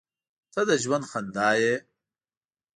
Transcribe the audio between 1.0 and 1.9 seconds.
خندا یې.